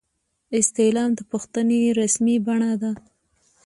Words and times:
استعلام 0.59 1.09
د 1.15 1.19
پوښتنې 1.31 1.79
رسمي 1.99 2.35
بڼه 2.45 2.71
ده 2.81 2.91